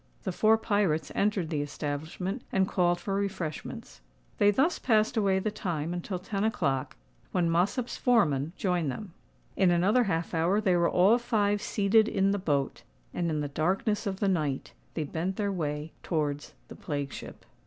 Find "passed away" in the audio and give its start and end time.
4.79-5.37